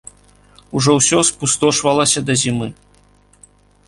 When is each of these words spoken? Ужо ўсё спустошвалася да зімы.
Ужо 0.77 0.95
ўсё 0.99 1.19
спустошвалася 1.29 2.19
да 2.31 2.39
зімы. 2.45 2.67